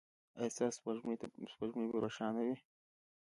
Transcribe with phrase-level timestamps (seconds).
[0.39, 0.75] ایا ستاسو
[1.55, 2.57] سپوږمۍ به روښانه وي؟